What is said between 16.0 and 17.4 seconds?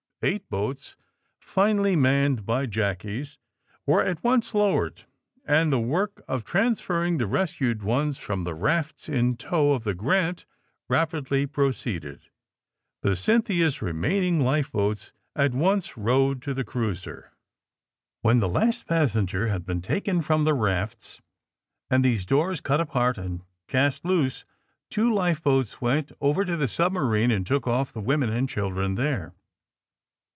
THE SUBMAEINE BOYS rowed to the cruiser.